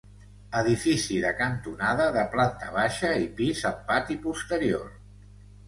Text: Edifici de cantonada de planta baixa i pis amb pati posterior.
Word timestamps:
Edifici 0.61 1.19
de 1.25 1.33
cantonada 1.41 2.09
de 2.17 2.25
planta 2.37 2.71
baixa 2.79 3.13
i 3.29 3.29
pis 3.43 3.63
amb 3.73 3.87
pati 3.93 4.21
posterior. 4.27 4.93